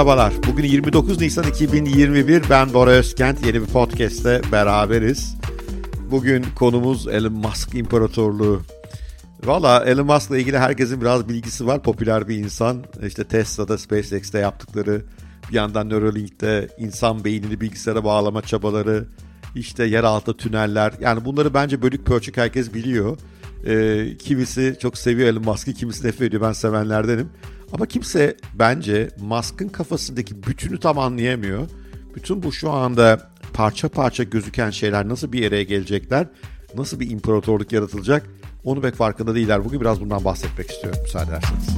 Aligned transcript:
Merhabalar. 0.00 0.32
Bugün 0.46 0.64
29 0.64 1.20
Nisan 1.20 1.44
2021. 1.44 2.42
Ben 2.50 2.74
Bora 2.74 2.90
Özkent. 2.90 3.46
Yeni 3.46 3.62
bir 3.62 3.66
podcast'te 3.66 4.40
beraberiz. 4.52 5.36
Bugün 6.10 6.44
konumuz 6.54 7.08
Elon 7.08 7.32
Musk 7.32 7.74
İmparatorluğu. 7.74 8.62
Valla 9.44 9.84
Elon 9.84 10.06
Musk'la 10.06 10.38
ilgili 10.38 10.58
herkesin 10.58 11.00
biraz 11.00 11.28
bilgisi 11.28 11.66
var. 11.66 11.82
Popüler 11.82 12.28
bir 12.28 12.36
insan. 12.36 12.84
İşte 13.06 13.24
Tesla'da, 13.24 13.78
SpaceX'te 13.78 14.38
yaptıkları, 14.38 15.02
bir 15.50 15.54
yandan 15.54 15.88
Neuralink'te 15.88 16.68
insan 16.78 17.24
beynini 17.24 17.60
bilgisayara 17.60 18.04
bağlama 18.04 18.42
çabaları, 18.42 19.06
işte 19.54 19.84
yeraltı 19.84 20.36
tüneller. 20.36 20.92
Yani 21.00 21.24
bunları 21.24 21.54
bence 21.54 21.82
bölük 21.82 22.06
pörçük 22.06 22.36
herkes 22.36 22.74
biliyor. 22.74 23.18
Ee, 23.66 24.16
kimisi 24.18 24.76
çok 24.80 24.98
seviyor 24.98 25.28
Elon 25.28 25.44
Musk'ı, 25.44 25.72
kimisi 25.72 26.06
nefret 26.06 26.22
ediyor. 26.28 26.42
Ben 26.42 26.52
sevenlerdenim. 26.52 27.28
Ama 27.72 27.86
kimse 27.86 28.36
bence 28.54 29.08
Musk'ın 29.20 29.68
kafasındaki 29.68 30.42
bütünü 30.42 30.80
tam 30.80 30.98
anlayamıyor. 30.98 31.68
Bütün 32.14 32.42
bu 32.42 32.52
şu 32.52 32.70
anda 32.70 33.30
parça 33.52 33.88
parça 33.88 34.22
gözüken 34.22 34.70
şeyler 34.70 35.08
nasıl 35.08 35.32
bir 35.32 35.42
yere 35.42 35.64
gelecekler, 35.64 36.26
nasıl 36.76 37.00
bir 37.00 37.10
imparatorluk 37.10 37.72
yaratılacak 37.72 38.26
onu 38.64 38.80
pek 38.80 38.94
farkında 38.94 39.34
değiller. 39.34 39.64
Bugün 39.64 39.80
biraz 39.80 40.00
bundan 40.00 40.24
bahsetmek 40.24 40.70
istiyorum 40.70 41.00
müsaade 41.02 41.30
ederseniz. 41.30 41.68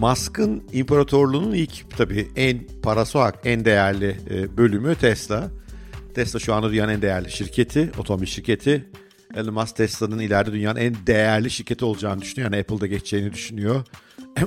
Musk'ın 0.00 0.62
imparatorluğunun 0.72 1.52
ilk 1.52 1.96
tabii 1.96 2.28
en 2.36 2.60
parası 2.82 3.18
olarak 3.18 3.38
en 3.44 3.64
değerli 3.64 4.16
e, 4.30 4.56
bölümü 4.56 4.94
Tesla. 4.94 5.50
Tesla 6.14 6.38
şu 6.38 6.54
anda 6.54 6.70
dünyanın 6.70 6.92
en 6.92 7.02
değerli 7.02 7.30
şirketi, 7.30 7.90
otomobil 7.98 8.26
şirketi. 8.26 8.88
Elon 9.34 9.54
Musk 9.54 9.76
Tesla'nın 9.76 10.18
ileride 10.18 10.52
dünyanın 10.52 10.80
en 10.80 10.96
değerli 11.06 11.50
şirketi 11.50 11.84
olacağını 11.84 12.20
düşünüyor. 12.20 12.52
Yani 12.52 12.60
Apple'da 12.60 12.86
geçeceğini 12.86 13.32
düşünüyor. 13.32 13.84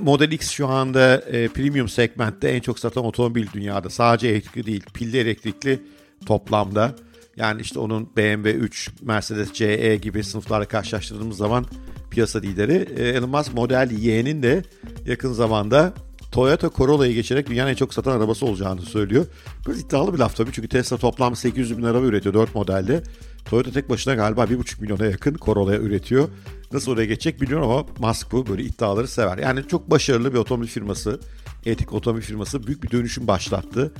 Model 0.01 0.31
X 0.31 0.49
şu 0.49 0.67
anda 0.67 1.17
e, 1.17 1.47
premium 1.47 1.89
segmentte 1.89 2.47
en 2.47 2.59
çok 2.59 2.79
satan 2.79 3.05
otomobil 3.05 3.47
dünyada. 3.53 3.89
Sadece 3.89 4.27
elektrikli 4.27 4.65
değil, 4.65 4.83
pilli 4.93 5.17
elektrikli 5.17 5.81
toplamda. 6.25 6.95
Yani 7.37 7.61
işte 7.61 7.79
onun 7.79 8.09
BMW 8.17 8.51
3, 8.51 8.89
Mercedes 9.01 9.53
CE 9.53 9.95
gibi 9.95 10.23
sınıflarla 10.23 10.65
karşılaştırdığımız 10.65 11.37
zaman 11.37 11.65
piyasa 12.11 12.39
lideri. 12.39 12.87
E, 12.97 13.09
Elon 13.09 13.29
Musk 13.29 13.53
Model 13.53 13.91
Y'nin 13.91 14.43
de 14.43 14.63
yakın 15.05 15.33
zamanda 15.33 15.93
Toyota 16.31 16.69
Corolla'yı 16.69 17.13
geçerek 17.13 17.49
dünyanın 17.49 17.71
en 17.71 17.75
çok 17.75 17.93
satan 17.93 18.11
arabası 18.11 18.45
olacağını 18.45 18.81
söylüyor. 18.81 19.25
Biraz 19.67 19.79
iddialı 19.79 20.13
bir 20.13 20.19
laf 20.19 20.35
tabii 20.35 20.51
çünkü 20.51 20.67
Tesla 20.67 20.97
toplam 20.97 21.35
800 21.35 21.77
bin 21.77 21.83
araba 21.83 22.05
üretiyor 22.05 22.33
4 22.33 22.55
modelde. 22.55 23.03
Toyota 23.53 23.71
tek 23.71 23.89
başına 23.89 24.15
galiba 24.15 24.43
1,5 24.43 24.81
milyona 24.81 25.05
yakın 25.05 25.35
Corolla'ya 25.41 25.79
üretiyor. 25.79 26.29
Nasıl 26.71 26.91
oraya 26.91 27.05
geçecek 27.05 27.41
bilmiyorum 27.41 27.69
ama 27.69 27.85
Musk 28.07 28.31
bu 28.31 28.47
böyle 28.47 28.63
iddiaları 28.63 29.07
sever. 29.07 29.37
Yani 29.37 29.67
çok 29.67 29.91
başarılı 29.91 30.33
bir 30.33 30.37
otomobil 30.37 30.67
firması, 30.67 31.19
etik 31.65 31.93
otomobil 31.93 32.21
firması 32.21 32.67
büyük 32.67 32.83
bir 32.83 32.91
dönüşüm 32.91 33.27
başlattı. 33.27 33.93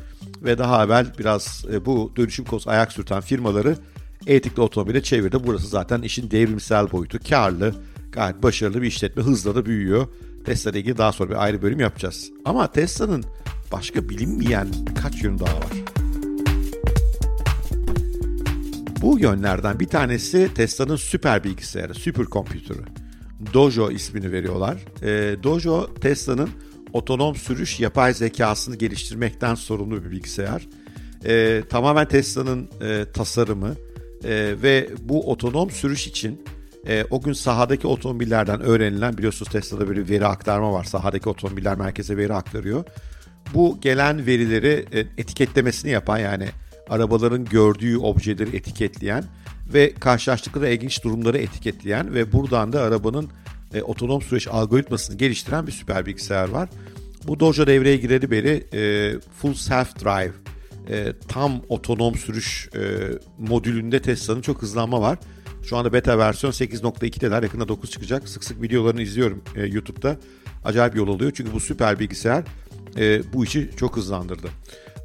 Ve 0.43 0.57
daha 0.57 0.85
evvel 0.85 1.07
biraz 1.19 1.65
e, 1.71 1.85
bu 1.85 2.11
dönüşüm 2.15 2.45
konusu 2.45 2.69
ayak 2.69 2.91
sürten 2.91 3.21
firmaları 3.21 3.77
etikli 4.27 4.61
otomobile 4.61 5.03
çevirdi. 5.03 5.37
Burası 5.45 5.67
zaten 5.67 6.01
işin 6.01 6.31
devrimsel 6.31 6.91
boyutu. 6.91 7.19
Karlı, 7.29 7.75
gayet 8.11 8.43
başarılı 8.43 8.81
bir 8.81 8.87
işletme 8.87 9.23
hızla 9.23 9.55
da 9.55 9.65
büyüyor. 9.65 10.07
Tesla 10.45 10.71
ile 10.71 10.79
ilgili 10.79 10.97
daha 10.97 11.11
sonra 11.11 11.29
bir 11.29 11.43
ayrı 11.43 11.61
bölüm 11.61 11.79
yapacağız. 11.79 12.31
Ama 12.45 12.71
Tesla'nın 12.71 13.23
başka 13.71 14.09
bilinmeyen 14.09 14.67
birkaç 14.87 15.23
yönü 15.23 15.39
daha 15.39 15.55
var. 15.55 16.02
Bu 19.03 19.19
yönlerden 19.19 19.79
bir 19.79 19.87
tanesi 19.87 20.53
Tesla'nın 20.55 20.95
süper 20.95 21.43
bilgisayarı, 21.43 21.93
süper 21.93 22.25
kompütürü. 22.25 22.83
Dojo 23.53 23.91
ismini 23.91 24.31
veriyorlar. 24.31 24.77
E, 25.01 25.43
Dojo 25.43 25.93
Tesla'nın 25.93 26.49
otonom 26.93 27.35
sürüş 27.35 27.79
yapay 27.79 28.13
zekasını 28.13 28.75
geliştirmekten 28.75 29.55
sorumlu 29.55 30.03
bir 30.03 30.11
bilgisayar. 30.11 30.67
E, 31.25 31.63
tamamen 31.69 32.07
Tesla'nın 32.07 32.69
e, 32.81 33.05
tasarımı 33.13 33.75
e, 34.23 34.55
ve 34.63 34.89
bu 35.01 35.31
otonom 35.31 35.69
sürüş 35.69 36.07
için 36.07 36.45
e, 36.87 37.05
o 37.09 37.21
gün 37.21 37.33
sahadaki 37.33 37.87
otomobillerden 37.87 38.61
öğrenilen 38.61 39.17
biliyorsunuz 39.17 39.51
Tesla'da 39.51 39.87
böyle 39.87 40.09
veri 40.09 40.25
aktarma 40.25 40.73
var. 40.73 40.83
Sahadaki 40.83 41.29
otomobiller 41.29 41.77
merkeze 41.77 42.17
veri 42.17 42.33
aktarıyor. 42.33 42.85
Bu 43.53 43.77
gelen 43.81 44.25
verileri 44.25 44.85
e, 44.93 44.99
etiketlemesini 44.99 45.91
yapan 45.91 46.17
yani 46.17 46.47
arabaların 46.89 47.45
gördüğü 47.45 47.97
objeleri 47.97 48.55
etiketleyen 48.55 49.23
ve 49.73 49.93
karşılaştıkları 49.93 50.73
ilginç 50.73 51.03
durumları 51.03 51.37
etiketleyen 51.37 52.13
ve 52.13 52.31
buradan 52.31 52.73
da 52.73 52.81
arabanın 52.81 53.29
e, 53.73 53.81
otonom 53.81 54.21
süreç 54.21 54.47
algoritmasını 54.47 55.17
geliştiren 55.17 55.67
bir 55.67 55.71
süper 55.71 56.05
bilgisayar 56.05 56.49
var. 56.49 56.69
Bu 57.27 57.39
Dojo 57.39 57.67
devreye 57.67 57.97
gireli 57.97 58.31
beri 58.31 58.67
e, 58.73 59.13
Full 59.41 59.53
Self 59.53 60.03
Drive 60.03 60.33
e, 60.89 61.13
tam 61.27 61.61
otonom 61.69 62.15
sürüş 62.15 62.69
e, 62.75 62.81
modülünde 63.39 64.01
Tesla'nın 64.01 64.41
çok 64.41 64.61
hızlanma 64.61 65.01
var. 65.01 65.17
Şu 65.63 65.77
anda 65.77 65.93
beta 65.93 66.17
versiyon 66.17 66.51
8.2'deler. 66.51 67.43
Yakında 67.43 67.67
9 67.67 67.91
çıkacak. 67.91 68.29
Sık 68.29 68.43
sık 68.43 68.61
videolarını 68.61 69.01
izliyorum 69.01 69.43
e, 69.55 69.65
YouTube'da. 69.65 70.17
Acayip 70.63 70.95
yol 70.95 71.07
oluyor. 71.07 71.31
Çünkü 71.35 71.53
bu 71.53 71.59
süper 71.59 71.99
bilgisayar 71.99 72.43
e, 72.97 73.33
bu 73.33 73.43
işi 73.43 73.69
çok 73.77 73.97
hızlandırdı. 73.97 74.47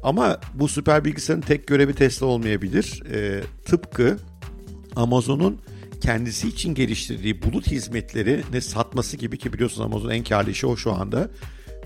Ama 0.03 0.39
bu 0.53 0.67
süper 0.67 1.05
bilgisayarın 1.05 1.41
tek 1.41 1.67
görevi 1.67 1.93
Tesla 1.93 2.25
olmayabilir. 2.25 3.03
E, 3.13 3.43
tıpkı 3.65 4.17
Amazon'un 4.95 5.61
kendisi 6.01 6.47
için 6.47 6.73
geliştirdiği 6.73 7.43
bulut 7.43 7.67
hizmetleri 7.67 8.43
ne 8.53 8.61
satması 8.61 9.17
gibi 9.17 9.37
ki 9.37 9.53
biliyorsunuz 9.53 9.85
Amazon 9.85 10.09
en 10.09 10.23
karlı 10.23 10.51
işi 10.51 10.67
o 10.67 10.77
şu 10.77 10.93
anda. 10.93 11.29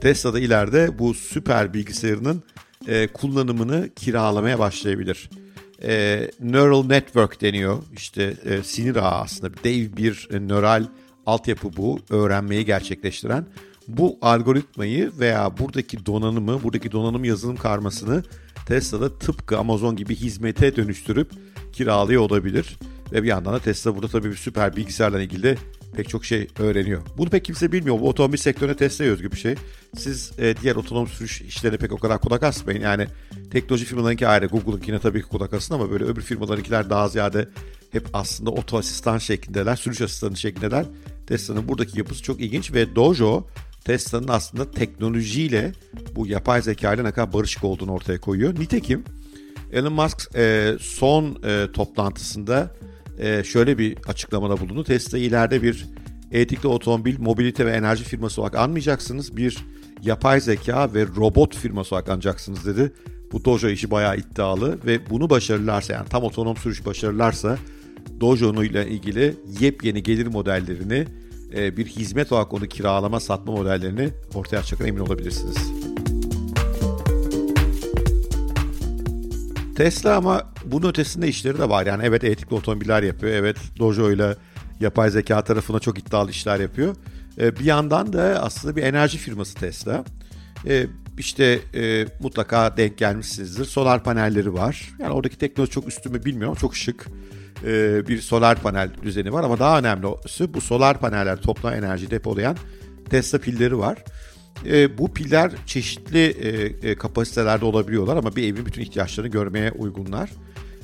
Tesla'da 0.02 0.40
ileride 0.40 1.00
bu 1.00 1.14
süper 1.14 1.74
bilgisayarının 1.74 2.44
e, 2.88 3.08
kullanımını 3.08 3.90
kiralamaya 3.96 4.60
başlayabilir. 4.60 5.30
E, 5.84 6.32
neural 6.40 6.86
network 6.86 7.42
deniyor. 7.42 7.84
İşte 7.94 8.34
e, 8.46 8.64
sinir 8.64 8.96
ağı 8.96 9.22
aslında 9.22 9.54
dev 9.64 9.98
bir 9.98 10.28
e, 10.32 10.40
nöral 10.40 10.86
altyapı 11.26 11.78
bu. 11.78 12.00
Öğrenmeyi 12.10 12.66
gerçekleştiren. 12.66 13.46
Bu 13.88 14.18
algoritmayı 14.22 15.12
veya 15.20 15.58
buradaki 15.58 16.06
donanımı, 16.06 16.64
buradaki 16.64 16.92
donanım 16.92 17.24
yazılım 17.24 17.58
karmasını 17.58 18.24
Tesla'da 18.66 19.20
tıpkı 19.20 19.58
Amazon 19.58 19.96
gibi 19.96 20.16
hizmete 20.16 20.76
dönüştürüp 20.76 21.32
kiralıyor 21.74 22.22
olabilir. 22.22 22.78
Ve 23.12 23.24
bir 23.24 23.28
yandan 23.28 23.54
da 23.54 23.60
Tesla 23.60 23.96
burada 23.96 24.08
tabii 24.08 24.32
bir 24.32 24.36
süper 24.36 24.76
bilgisayarla 24.76 25.22
ilgili 25.22 25.44
de 25.44 25.56
pek 25.96 26.10
çok 26.10 26.26
şey 26.26 26.48
öğreniyor. 26.60 27.02
Bunu 27.18 27.30
pek 27.30 27.46
kimse 27.46 27.72
bilmiyor. 27.72 28.00
Bu 28.00 28.10
otomobil 28.10 28.38
sektörüne 28.38 28.76
Tesla'ya 28.76 29.12
özgü 29.12 29.32
bir 29.32 29.38
şey. 29.38 29.56
Siz 29.98 30.32
e, 30.40 30.56
diğer 30.62 30.76
otonom 30.76 31.08
sürüş 31.08 31.42
işlerine 31.42 31.78
pek 31.78 31.92
o 31.92 31.98
kadar 31.98 32.22
kulak 32.22 32.44
asmayın. 32.44 32.82
Yani 32.82 33.08
teknoloji 33.52 33.86
firmalarınki 33.86 34.28
ayrı. 34.28 34.46
Google'ınkine 34.46 35.00
tabii 35.00 35.22
ki 35.22 35.28
kulak 35.28 35.54
asın 35.54 35.74
ama 35.74 35.92
böyle 35.92 36.04
öbür 36.04 36.22
firmalarınkiler 36.22 36.90
daha 36.90 37.08
ziyade 37.08 37.50
hep 37.92 38.08
aslında 38.14 38.52
oto 38.52 38.78
asistan 38.78 39.18
şeklindeler, 39.18 39.76
sürüş 39.76 40.02
asistanı 40.02 40.38
şeklindeler. 40.38 40.86
Tesla'nın 41.28 41.68
buradaki 41.68 41.98
yapısı 41.98 42.24
çok 42.24 42.42
ilginç 42.42 42.74
ve 42.74 42.96
Dojo 42.96 43.48
Tesla'nın 43.86 44.28
aslında 44.28 44.72
teknolojiyle 44.72 45.72
bu 46.16 46.28
yapay 46.28 46.62
zeka 46.62 46.94
ile 46.94 47.04
ne 47.04 47.12
kadar 47.12 47.34
barışık 47.34 47.64
olduğunu 47.64 47.92
ortaya 47.92 48.22
koyuyor. 48.22 48.60
Nitekim 48.60 49.04
Elon 49.74 49.94
Musk 49.94 50.36
e, 50.36 50.74
son 50.80 51.38
e, 51.46 51.72
toplantısında 51.74 52.72
e, 53.20 53.44
şöyle 53.44 53.78
bir 53.78 53.98
açıklamada 54.08 54.60
bulundu. 54.60 54.84
Tesla 54.84 55.18
ileride 55.18 55.64
bir 55.64 55.86
etikli 56.32 56.68
otomobil, 56.68 57.20
mobilite 57.20 57.66
ve 57.66 57.72
enerji 57.72 58.04
firması 58.04 58.42
olarak 58.42 58.56
anmayacaksınız. 58.56 59.38
Bir 59.38 59.58
yapay 60.04 60.42
zeka 60.42 60.94
ve 60.94 61.06
robot 61.08 61.56
firması 61.56 61.96
olarak 61.96 62.10
anacaksınız 62.10 62.66
dedi. 62.66 62.94
Bu 63.32 63.46
Dojo 63.46 63.68
işi 63.68 63.92
bayağı 63.92 64.18
iddialı 64.18 64.80
ve 64.86 65.10
bunu 65.10 65.30
başarırlarsa 65.30 65.94
yani 65.94 66.10
tam 66.10 66.24
otonom 66.24 66.58
sürüş 66.58 66.86
başarırlarsa 66.86 67.58
Dojo 68.22 68.64
ile 68.64 68.88
ilgili 68.88 69.36
yepyeni 69.60 70.04
gelir 70.04 70.28
modellerini 70.28 71.06
e, 71.56 71.78
bir 71.78 71.86
hizmet 71.86 72.32
olarak 72.32 72.54
onu 72.54 72.68
kiralama 72.68 73.20
satma 73.20 73.54
modellerini 73.54 74.10
ortaya 74.34 74.64
çıkacağına 74.64 74.90
emin 74.90 75.00
olabilirsiniz. 75.00 75.58
Tesla 79.76 80.16
ama 80.16 80.54
bunun 80.66 80.90
ötesinde 80.90 81.28
işleri 81.28 81.58
de 81.58 81.70
var. 81.70 81.86
Yani 81.86 82.04
evet 82.06 82.24
etikli 82.24 82.54
otomobiller 82.54 83.04
yapıyor. 83.04 83.34
Evet 83.34 83.58
Dojo 83.80 84.12
ile 84.12 84.36
yapay 84.80 85.10
zeka 85.10 85.44
tarafına 85.44 85.80
çok 85.80 86.00
iddialı 86.00 86.32
işler 86.32 86.60
yapıyor. 86.60 86.96
E, 87.40 87.56
bir 87.56 87.66
yandan 87.66 88.14
da 88.14 88.22
aslında 88.22 88.76
bir 88.76 88.84
enerji 88.84 89.18
firması 89.18 89.56
Tesla. 89.56 90.04
İşte 91.18 91.60
e, 91.76 92.06
mutlaka 92.20 92.78
denk 92.78 92.98
gelmişsinizdir. 92.98 93.66
Solar 93.66 94.04
panelleri 94.04 94.54
var. 94.54 94.90
Yani 95.00 95.14
oradaki 95.14 95.38
teknoloji 95.38 95.72
çok 95.72 95.88
üstümü 95.88 96.26
bilmiyorum. 96.26 96.56
Çok 96.62 96.76
şık 96.76 97.08
e, 97.66 98.08
bir 98.08 98.22
solar 98.22 98.62
panel 98.62 98.90
düzeni 99.04 99.34
var. 99.34 99.44
Ama 99.44 99.60
daha 99.60 99.80
önemlisi 99.80 100.54
bu 100.54 100.62
solar 100.62 101.00
paneller 101.00 101.42
toplam 101.42 101.74
enerji 101.74 102.12
depolayan 102.12 102.58
Tesla 103.10 103.38
pilleri 103.38 103.78
var. 103.78 104.04
E, 104.66 104.98
bu 104.98 105.14
piller 105.14 105.52
çeşitli 105.66 106.26
e, 106.26 106.50
e, 106.90 106.96
kapasitelerde 106.96 107.66
olabiliyorlar 107.66 108.18
ama 108.18 108.36
bir 108.36 108.54
evin 108.54 108.66
bütün 108.66 108.82
ihtiyaçlarını 108.82 109.32
görmeye 109.32 109.72
uygunlar. 109.72 110.30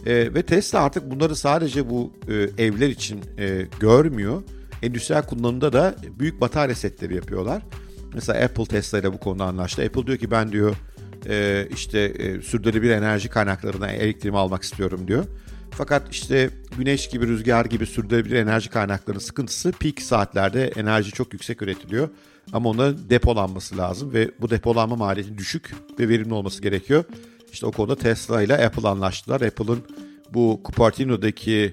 E, 0.06 0.34
ve 0.34 0.42
Tesla 0.42 0.80
artık 0.80 1.12
bunları 1.12 1.36
sadece 1.36 1.90
bu 1.90 2.14
e, 2.28 2.64
evler 2.64 2.90
için 2.90 3.22
e, 3.40 3.66
görmüyor. 3.80 4.44
Endüstriyel 4.84 5.26
kullanımda 5.26 5.74
da 5.74 5.96
büyük 6.20 6.42
batarya 6.42 6.76
setleri 6.76 7.16
yapıyorlar. 7.16 7.62
Mesela 8.14 8.44
Apple 8.44 8.66
Tesla 8.66 9.00
ile 9.00 9.14
bu 9.14 9.20
konuda 9.20 9.46
anlaştı. 9.46 9.84
Apple 9.84 10.08
diyor 10.08 10.18
ki 10.18 10.32
ben 10.32 10.52
diyor 10.52 10.76
e, 11.28 11.68
işte 11.72 12.00
e, 12.00 12.42
sürdürülebilir 12.42 12.92
enerji 12.92 13.30
kaynaklarından 13.30 13.90
elektriğimi 13.90 14.38
almak 14.38 14.64
istiyorum 14.64 15.08
diyor. 15.08 15.26
Fakat 15.72 16.12
işte 16.12 16.50
güneş 16.78 17.10
gibi, 17.10 17.28
rüzgar 17.28 17.66
gibi 17.66 17.86
sürdürülebilir 17.86 18.36
enerji 18.36 18.70
kaynaklarının 18.70 19.20
sıkıntısı 19.20 19.72
peak 19.72 20.02
saatlerde 20.02 20.68
enerji 20.68 21.12
çok 21.12 21.34
yüksek 21.34 21.62
üretiliyor. 21.62 22.10
Ama 22.54 22.70
ona 22.70 23.10
depolanması 23.10 23.78
lazım 23.78 24.14
ve 24.14 24.32
bu 24.42 24.50
depolanma 24.50 24.96
maliyeti 24.96 25.38
düşük 25.38 25.76
ve 26.00 26.10
verimli 26.10 26.34
olması 26.34 26.62
gerekiyor. 26.62 27.04
İşte 27.54 27.66
o 27.66 27.72
konuda 27.72 27.96
Tesla 27.96 28.42
ile 28.42 28.66
Apple 28.66 28.88
anlaştılar. 28.88 29.42
Apple'ın 29.42 29.80
bu 30.34 30.62
Cupertino'daki 30.66 31.72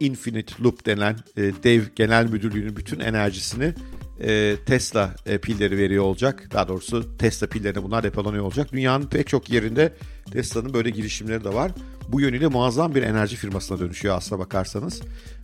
Infinite 0.00 0.62
Loop 0.62 0.86
denen 0.86 1.16
e, 1.36 1.42
dev 1.42 1.82
genel 1.96 2.26
müdürlüğünün 2.26 2.76
bütün 2.76 3.00
enerjisini 3.00 3.74
e, 4.20 4.56
Tesla 4.66 5.14
e, 5.26 5.38
pilleri 5.38 5.78
veriyor 5.78 6.04
olacak. 6.04 6.48
Daha 6.52 6.68
doğrusu 6.68 7.16
Tesla 7.18 7.46
pillerine 7.46 7.82
bunlar 7.82 8.02
depolanıyor 8.02 8.44
olacak. 8.44 8.72
Dünyanın 8.72 9.06
pek 9.06 9.28
çok 9.28 9.50
yerinde 9.50 9.92
Tesla'nın 10.32 10.74
böyle 10.74 10.90
girişimleri 10.90 11.44
de 11.44 11.54
var. 11.54 11.72
Bu 12.08 12.20
yönüyle 12.20 12.46
muazzam 12.46 12.94
bir 12.94 13.02
enerji 13.02 13.36
firmasına 13.36 13.78
dönüşüyor 13.78 14.16
aslına 14.16 14.40
bakarsanız. 14.40 15.02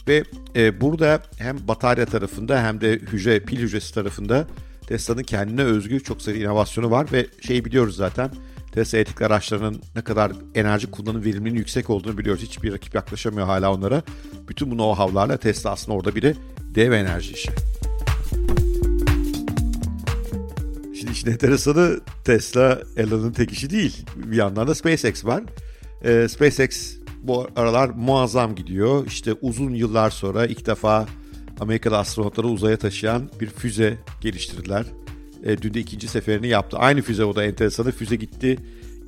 Ve 0.08 0.24
e, 0.56 0.80
burada 0.80 1.22
hem 1.38 1.68
batarya 1.68 2.06
tarafında 2.06 2.62
hem 2.62 2.80
de 2.80 2.92
hücre 2.92 3.40
pil 3.40 3.58
hücresi 3.58 3.94
tarafında 3.94 4.46
Tesla'nın 4.86 5.22
kendine 5.22 5.62
özgü 5.62 6.02
çok 6.02 6.22
sayıda 6.22 6.44
inovasyonu 6.44 6.90
var 6.90 7.06
ve 7.12 7.26
şeyi 7.40 7.64
biliyoruz 7.64 7.96
zaten. 7.96 8.30
Tesla 8.72 8.98
elektrikli 8.98 9.24
araçlarının 9.24 9.82
ne 9.96 10.02
kadar 10.02 10.32
enerji 10.54 10.90
kullanım 10.90 11.24
verimliliğinin 11.24 11.58
yüksek 11.58 11.90
olduğunu 11.90 12.18
biliyoruz. 12.18 12.42
Hiçbir 12.42 12.72
rakip 12.72 12.94
yaklaşamıyor 12.94 13.46
hala 13.46 13.74
onlara. 13.74 14.02
Bütün 14.48 14.70
bu 14.70 14.74
know-how'larla 14.74 15.38
Tesla 15.38 15.70
aslında 15.70 15.98
orada 15.98 16.14
bir 16.14 16.36
dev 16.74 16.92
enerji 16.92 17.32
işi. 17.32 17.73
İşin 21.14 21.30
enteresanı 21.30 22.00
Tesla 22.24 22.82
Elon'un 22.96 23.32
tek 23.32 23.52
işi 23.52 23.70
değil. 23.70 24.06
Bir 24.16 24.36
yandan 24.36 24.68
da 24.68 24.74
SpaceX 24.74 25.24
var. 25.24 25.42
Ee, 26.04 26.28
SpaceX 26.28 26.96
bu 27.22 27.48
aralar 27.56 27.88
muazzam 27.88 28.54
gidiyor. 28.54 29.06
İşte 29.06 29.32
uzun 29.42 29.70
yıllar 29.70 30.10
sonra 30.10 30.46
ilk 30.46 30.66
defa 30.66 31.06
Amerika'da 31.60 31.98
astronotları 31.98 32.46
uzaya 32.46 32.76
taşıyan 32.76 33.30
bir 33.40 33.46
füze 33.46 33.98
geliştirdiler. 34.20 34.84
E, 35.44 35.62
dün 35.62 35.74
de 35.74 35.80
ikinci 35.80 36.08
seferini 36.08 36.48
yaptı. 36.48 36.76
Aynı 36.76 37.02
füze 37.02 37.24
o 37.24 37.36
da 37.36 37.44
enteresanı. 37.44 37.92
Füze 37.92 38.16
gitti. 38.16 38.56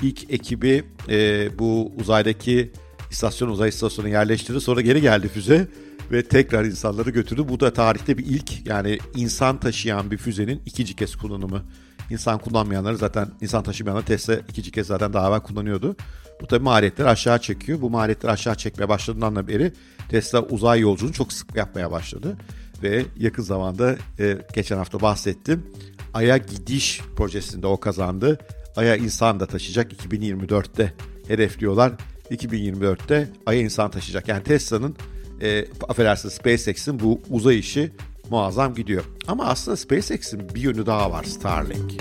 İlk 0.02 0.30
ekibi 0.30 0.84
e, 1.08 1.48
bu 1.58 1.92
uzaydaki 2.00 2.72
istasyon 3.10 3.48
uzay 3.48 3.68
istasyonuna 3.68 4.12
yerleştirdi. 4.12 4.60
Sonra 4.60 4.80
geri 4.80 5.00
geldi 5.00 5.28
füze 5.28 5.68
ve 6.12 6.22
tekrar 6.22 6.64
insanları 6.64 7.10
götürdü. 7.10 7.44
Bu 7.48 7.60
da 7.60 7.72
tarihte 7.72 8.18
bir 8.18 8.26
ilk 8.26 8.66
yani 8.66 8.98
insan 9.14 9.60
taşıyan 9.60 10.10
bir 10.10 10.16
füzenin 10.16 10.62
ikinci 10.66 10.96
kez 10.96 11.16
kullanımı. 11.16 11.62
İnsan 12.10 12.38
kullanmayanları 12.38 12.96
zaten 12.96 13.28
insan 13.40 13.62
taşımayanlar 13.62 14.06
Tesla 14.06 14.34
ikinci 14.34 14.70
kez 14.70 14.86
zaten 14.86 15.12
daha 15.12 15.28
evvel 15.28 15.40
kullanıyordu. 15.40 15.96
Bu 16.40 16.46
tabi 16.46 16.64
maliyetleri 16.64 17.08
aşağı 17.08 17.38
çekiyor. 17.38 17.80
Bu 17.80 17.90
maliyetleri 17.90 18.32
aşağı 18.32 18.54
çekmeye 18.54 18.88
başladığından 18.88 19.48
beri 19.48 19.72
Tesla 20.08 20.42
uzay 20.42 20.80
yolculuğunu 20.80 21.12
çok 21.12 21.32
sık 21.32 21.56
yapmaya 21.56 21.90
başladı. 21.90 22.36
Ve 22.82 23.04
yakın 23.18 23.42
zamanda 23.42 23.96
e, 24.18 24.38
geçen 24.54 24.76
hafta 24.76 25.00
bahsettim. 25.00 25.66
Ay'a 26.14 26.36
gidiş 26.36 27.00
projesinde 27.16 27.66
o 27.66 27.80
kazandı. 27.80 28.38
Ay'a 28.76 28.96
insan 28.96 29.40
da 29.40 29.46
taşıyacak 29.46 29.92
2024'te 29.92 30.92
hedefliyorlar. 31.28 31.92
2024'te 32.30 33.28
Ay'a 33.46 33.60
insan 33.60 33.90
taşıyacak. 33.90 34.28
Yani 34.28 34.42
Tesla'nın 34.42 34.96
e, 35.42 35.66
affedersiniz 35.88 36.34
SpaceX'in 36.34 37.00
bu 37.00 37.20
uzay 37.30 37.58
işi 37.58 37.92
muazzam 38.30 38.74
gidiyor. 38.74 39.04
Ama 39.26 39.44
aslında 39.44 39.76
SpaceX'in 39.76 40.48
bir 40.54 40.60
yönü 40.60 40.86
daha 40.86 41.10
var 41.10 41.24
Starlink. 41.24 41.92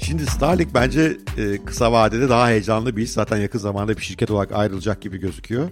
Şimdi 0.00 0.26
Starlink 0.26 0.74
bence 0.74 1.16
e, 1.38 1.64
kısa 1.64 1.92
vadede 1.92 2.28
daha 2.28 2.48
heyecanlı 2.48 2.96
bir 2.96 3.02
iş. 3.02 3.10
Zaten 3.10 3.36
yakın 3.36 3.58
zamanda 3.58 3.96
bir 3.96 4.02
şirket 4.02 4.30
olarak 4.30 4.52
ayrılacak 4.52 5.00
gibi 5.00 5.18
gözüküyor. 5.18 5.70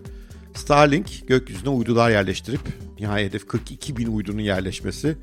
Starlink 0.55 1.29
gökyüzüne 1.29 1.69
uydular 1.69 2.11
yerleştirip 2.11 2.61
nihayet 3.01 3.29
hedef 3.29 3.49
42 3.49 3.97
bin 3.97 4.07
uydunun 4.07 4.41
yerleşmesi. 4.41 5.17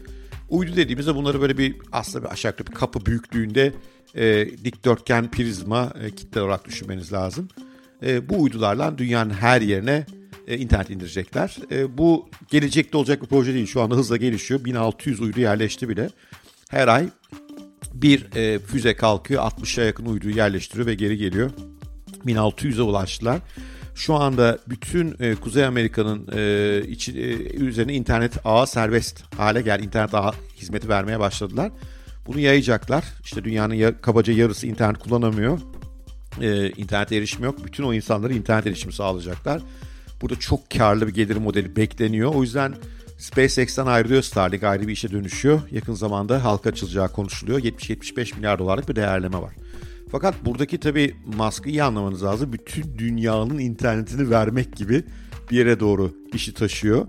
Uydu 0.50 0.76
dediğimizde 0.76 1.16
bunları 1.16 1.42
böyle 1.42 1.58
bir 1.58 1.76
aslında 1.92 2.26
bir 2.26 2.32
aşağı 2.32 2.54
bir 2.58 2.64
kapı 2.64 3.06
büyüklüğünde 3.06 3.74
e, 4.16 4.48
dikdörtgen 4.64 5.32
prizma 5.32 5.94
e, 6.04 6.12
kitle 6.12 6.42
olarak 6.42 6.66
düşünmeniz 6.66 7.14
lazım. 7.14 7.48
E, 8.04 8.30
bu 8.30 8.42
uydularla 8.42 8.98
dünyanın 8.98 9.34
her 9.34 9.62
yerine 9.62 10.06
e, 10.50 10.58
internet 10.58 10.90
indirecekler. 10.90 11.58
E, 11.72 11.98
bu 11.98 12.30
gelecekte 12.50 12.98
olacak 12.98 13.22
bir 13.22 13.28
proje 13.28 13.54
değil. 13.54 13.68
Şu 13.68 13.82
anda 13.82 13.96
hızla 13.96 14.18
gelişiyor. 14.18 14.66
1600 14.66 15.22
uydu 15.22 15.40
yerleşti 15.40 15.90
bile. 15.90 16.10
Her 16.70 16.88
ay 16.88 17.10
bir 17.94 18.36
e, 18.36 18.60
füze 18.60 18.96
kalkıyor 18.96 19.44
60'a 19.44 19.84
yakın 19.84 20.06
uyduyu 20.06 20.36
yerleştiriyor 20.36 20.88
ve 20.88 20.96
geri 20.96 21.18
geliyor. 21.18 21.52
1600'e 22.26 22.82
ulaştılar. 22.82 23.40
Şu 23.96 24.16
anda 24.16 24.60
bütün 24.68 25.16
e, 25.20 25.36
Kuzey 25.36 25.66
Amerika'nın 25.66 26.28
üzerine 27.54 27.94
internet 27.94 28.34
ağı 28.46 28.68
serbest 28.68 29.36
hale 29.36 29.62
gel 29.62 29.84
internet 29.84 30.14
ağı 30.14 30.32
hizmeti 30.58 30.90
vermeye 30.90 31.20
başladılar. 31.20 31.72
Bunu 32.28 32.40
yayacaklar. 32.40 33.04
İşte 33.24 33.44
dünyanın 33.44 33.74
ya, 33.74 34.02
kabaca 34.02 34.34
yarısı 34.34 34.68
internet 34.68 34.98
kullanamıyor. 34.98 35.60
E, 36.42 36.70
internet 36.70 37.12
erişimi 37.12 37.46
yok. 37.46 37.66
Bütün 37.66 37.84
o 37.84 37.94
insanlara 37.94 38.34
internet 38.34 38.68
erişimi 38.68 38.94
sağlayacaklar. 38.94 39.62
Burada 40.22 40.40
çok 40.40 40.70
karlı 40.70 41.08
bir 41.08 41.14
gelir 41.14 41.38
modeli 41.38 41.76
bekleniyor. 41.76 42.34
O 42.36 42.42
yüzden 42.42 42.76
SpaceX'ten 43.18 43.86
ayrılıyor 43.86 44.22
Starlink 44.22 44.64
ayrı 44.64 44.88
bir 44.88 44.94
işe 44.94 45.12
dönüşüyor. 45.12 45.62
Yakın 45.72 45.94
zamanda 45.94 46.44
halka 46.44 46.70
açılacağı 46.70 47.12
konuşuluyor. 47.12 47.60
70-75 47.60 48.36
milyar 48.36 48.60
dolarlık 48.60 48.90
bir 48.90 48.96
değerleme 48.96 49.38
var. 49.38 49.56
Fakat 50.12 50.46
buradaki 50.46 50.80
tabii 50.80 51.16
Musk'ı 51.38 51.70
iyi 51.70 51.84
anlamanız 51.84 52.24
lazım. 52.24 52.54
Bütün 52.54 52.98
dünyanın 52.98 53.58
internetini 53.58 54.30
vermek 54.30 54.76
gibi 54.76 55.04
bir 55.52 55.58
yere 55.58 55.80
doğru 55.80 56.14
işi 56.34 56.54
taşıyor. 56.54 57.08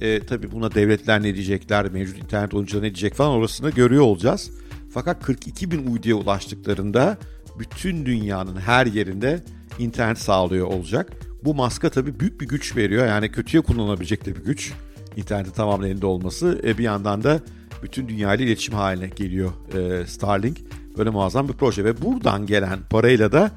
E, 0.00 0.20
tabii 0.20 0.52
buna 0.52 0.74
devletler 0.74 1.22
ne 1.22 1.34
diyecekler, 1.34 1.88
mevcut 1.88 2.18
internet 2.18 2.54
oyuncuları 2.54 2.84
ne 2.84 2.94
diyecek 2.94 3.14
falan 3.14 3.30
orasını 3.30 3.70
görüyor 3.70 4.02
olacağız. 4.02 4.50
Fakat 4.94 5.24
42 5.24 5.70
bin 5.70 5.86
uyduya 5.86 6.14
ulaştıklarında 6.14 7.18
bütün 7.58 8.06
dünyanın 8.06 8.56
her 8.56 8.86
yerinde 8.86 9.44
internet 9.78 10.18
sağlıyor 10.18 10.66
olacak. 10.66 11.12
Bu 11.44 11.54
Musk'a 11.54 11.90
tabii 11.90 12.20
büyük 12.20 12.40
bir 12.40 12.48
güç 12.48 12.76
veriyor. 12.76 13.06
Yani 13.06 13.32
kötüye 13.32 13.62
kullanılabilecek 13.62 14.26
de 14.26 14.36
bir 14.36 14.44
güç. 14.44 14.72
İnterneti 15.16 15.52
tamamen 15.52 15.86
elinde 15.86 16.06
olması. 16.06 16.60
E, 16.64 16.78
bir 16.78 16.84
yandan 16.84 17.24
da 17.24 17.40
bütün 17.82 18.08
dünyayla 18.08 18.44
iletişim 18.44 18.74
haline 18.74 19.08
geliyor 19.08 19.50
e, 19.74 20.06
Starlink. 20.06 20.58
Böyle 20.98 21.10
muazzam 21.10 21.48
bir 21.48 21.52
proje 21.52 21.84
ve 21.84 22.02
buradan 22.02 22.46
gelen 22.46 22.78
parayla 22.90 23.32
da 23.32 23.50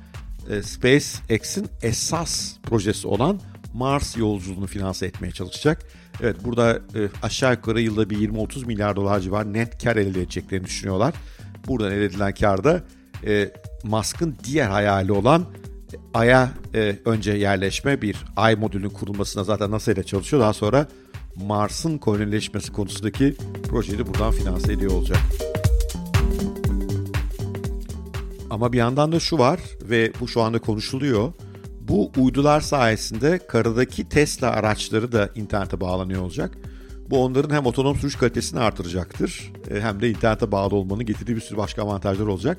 e, 0.49 0.63
SpaceX'in 0.63 1.67
esas 1.81 2.53
projesi 2.63 3.07
olan 3.07 3.39
Mars 3.73 4.17
yolculuğunu 4.17 4.67
finanse 4.67 5.05
etmeye 5.05 5.31
çalışacak. 5.31 5.85
Evet 6.21 6.35
burada 6.43 6.75
e, 6.75 7.09
aşağı 7.23 7.51
yukarı 7.51 7.81
yılda 7.81 8.09
bir 8.09 8.29
20-30 8.29 8.65
milyar 8.65 8.95
dolar 8.95 9.19
civarı 9.19 9.53
net 9.53 9.83
kar 9.83 9.95
elde 9.95 10.21
edeceklerini 10.21 10.65
düşünüyorlar. 10.65 11.13
Buradan 11.67 11.91
elde 11.91 12.05
edilen 12.05 12.33
kar 12.33 12.63
da 12.63 12.83
e, 13.25 13.51
Musk'ın 13.83 14.35
diğer 14.43 14.69
hayali 14.69 15.11
olan 15.11 15.45
Ay'a 16.13 16.49
e, 16.75 16.97
önce 17.05 17.31
yerleşme 17.31 18.01
bir 18.01 18.25
Ay 18.35 18.55
modülünün 18.55 18.89
kurulmasına 18.89 19.43
zaten 19.43 19.71
NASA 19.71 19.91
ile 19.91 20.03
çalışıyor. 20.03 20.41
Daha 20.41 20.53
sonra 20.53 20.87
Mars'ın 21.35 21.97
kolonileşmesi 21.97 22.71
konusundaki 22.71 23.35
projeyi 23.69 23.99
de 23.99 24.07
buradan 24.07 24.31
finanse 24.31 24.73
ediyor 24.73 24.91
olacak. 24.91 25.19
Ama 28.49 28.73
bir 28.73 28.77
yandan 28.77 29.11
da 29.11 29.19
şu 29.19 29.37
var 29.37 29.59
ve 29.81 30.11
bu 30.19 30.27
şu 30.27 30.41
anda 30.41 30.59
konuşuluyor. 30.59 31.33
Bu 31.81 32.11
uydular 32.17 32.61
sayesinde 32.61 33.39
karadaki 33.47 34.09
Tesla 34.09 34.49
araçları 34.49 35.11
da 35.11 35.29
internete 35.35 35.81
bağlanıyor 35.81 36.21
olacak. 36.21 36.57
Bu 37.09 37.23
onların 37.23 37.55
hem 37.55 37.65
otonom 37.65 37.95
sürüş 37.95 38.15
kalitesini 38.15 38.59
artıracaktır 38.59 39.51
e, 39.71 39.81
hem 39.81 40.01
de 40.01 40.09
internete 40.09 40.51
bağlı 40.51 40.75
olmanın 40.75 41.05
getirdiği 41.05 41.35
bir 41.35 41.41
sürü 41.41 41.57
başka 41.57 41.83
avantajlar 41.83 42.27
olacak. 42.27 42.57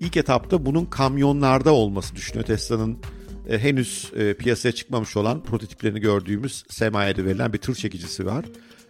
İlk 0.00 0.16
etapta 0.16 0.66
bunun 0.66 0.84
kamyonlarda 0.84 1.72
olması 1.72 2.16
düşünüyor. 2.16 2.46
Tesla'nın 2.46 2.98
e, 3.48 3.58
henüz 3.58 4.12
e, 4.16 4.34
piyasaya 4.34 4.72
çıkmamış 4.72 5.16
olan 5.16 5.42
prototiplerini 5.42 6.00
gördüğümüz 6.00 6.64
Semaye'de 6.68 7.24
verilen 7.24 7.52
bir 7.52 7.58
tır 7.58 7.74
çekicisi 7.74 8.26
var. 8.26 8.44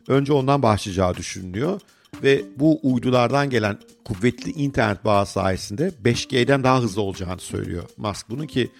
Önce 0.08 0.32
ondan 0.32 0.62
başlayacağı 0.62 1.16
düşünülüyor 1.16 1.80
ve 2.22 2.42
bu 2.56 2.80
uydulardan 2.82 3.50
gelen 3.50 3.78
kuvvetli 4.04 4.50
internet 4.50 5.04
bağı 5.04 5.26
sayesinde 5.26 5.92
5G'den 6.04 6.64
daha 6.64 6.82
hızlı 6.82 7.02
olacağını 7.02 7.40
söylüyor 7.40 7.84
Musk. 7.96 8.30
Bunun 8.30 8.46
ki 8.46 8.70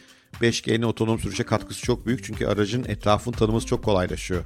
5G'nin 0.40 0.82
otonom 0.82 1.18
sürüşe 1.18 1.44
katkısı 1.44 1.82
çok 1.82 2.06
büyük 2.06 2.24
çünkü 2.24 2.46
aracın 2.46 2.84
etrafını 2.84 3.34
tanıması 3.34 3.66
çok 3.66 3.84
kolaylaşıyor. 3.84 4.44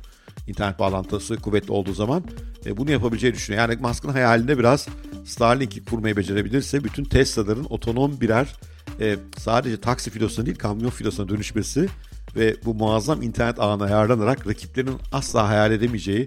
İnternet 0.48 0.78
bağlantısı 0.78 1.36
kuvvetli 1.36 1.72
olduğu 1.72 1.94
zaman 1.94 2.24
e, 2.66 2.76
bunu 2.76 2.90
yapabileceği 2.90 3.34
düşünüyor. 3.34 3.68
Yani 3.68 3.80
Musk'ın 3.80 4.08
hayalinde 4.08 4.58
biraz 4.58 4.88
Starlink'i 5.24 5.84
kurmayı 5.84 6.16
becerebilirse 6.16 6.84
bütün 6.84 7.04
Tesla'ların 7.04 7.66
otonom 7.70 8.20
birer 8.20 8.54
e, 9.00 9.16
sadece 9.38 9.80
taksi 9.80 10.10
filosuna 10.10 10.46
değil 10.46 10.58
kamyon 10.58 10.90
filosuna 10.90 11.28
dönüşmesi 11.28 11.88
ve 12.36 12.56
bu 12.64 12.74
muazzam 12.74 13.22
internet 13.22 13.60
ağına 13.60 13.84
ayarlanarak 13.84 14.46
rakiplerinin 14.46 14.96
asla 15.12 15.48
hayal 15.48 15.72
edemeyeceği 15.72 16.26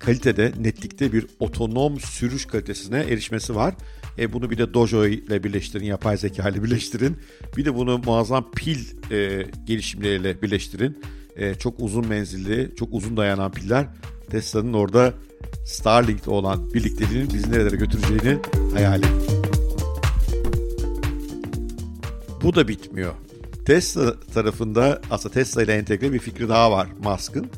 kalitede, 0.00 0.52
netlikte 0.60 1.12
bir 1.12 1.26
otonom 1.40 2.00
sürüş 2.00 2.46
kalitesine 2.46 2.98
erişmesi 2.98 3.54
var. 3.54 3.74
E 4.18 4.32
bunu 4.32 4.50
bir 4.50 4.58
de 4.58 4.74
Dojo 4.74 5.06
ile 5.06 5.44
birleştirin, 5.44 5.84
yapay 5.84 6.16
zeka 6.16 6.48
ile 6.48 6.62
birleştirin. 6.62 7.16
Bir 7.56 7.64
de 7.64 7.74
bunu 7.74 7.98
muazzam 7.98 8.50
pil 8.50 8.78
e, 9.10 9.46
gelişimleriyle 9.64 10.42
birleştirin. 10.42 11.02
E, 11.36 11.54
çok 11.54 11.80
uzun 11.80 12.06
menzilli, 12.06 12.74
çok 12.78 12.94
uzun 12.94 13.16
dayanan 13.16 13.52
piller 13.52 13.86
Tesla'nın 14.30 14.72
orada 14.72 15.14
Starlink'le 15.64 16.28
olan 16.28 16.74
birlikteliğinin 16.74 17.34
bizi 17.34 17.52
nerelere 17.52 17.76
götüreceğini 17.76 18.38
hayal 18.74 18.98
edin. 18.98 19.40
Bu 22.42 22.54
da 22.54 22.68
bitmiyor. 22.68 23.12
Tesla 23.66 24.20
tarafında 24.20 25.00
aslında 25.10 25.34
Tesla 25.34 25.62
ile 25.62 25.74
entegre 25.74 26.12
bir 26.12 26.18
fikri 26.18 26.48
daha 26.48 26.72
var 26.72 26.88
Musk'ın. 27.04 27.50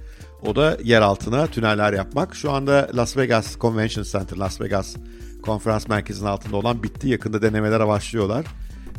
O 0.46 0.56
da 0.56 0.78
yer 0.84 1.02
altına 1.02 1.46
tüneller 1.46 1.92
yapmak. 1.92 2.34
Şu 2.34 2.50
anda 2.50 2.90
Las 2.94 3.16
Vegas 3.16 3.58
Convention 3.58 4.04
Center, 4.04 4.36
Las 4.36 4.60
Vegas 4.60 4.96
konferans 5.42 5.88
merkezinin 5.88 6.28
altında 6.28 6.56
olan 6.56 6.82
bitti. 6.82 7.08
Yakında 7.08 7.42
denemelere 7.42 7.86
başlıyorlar. 7.86 8.46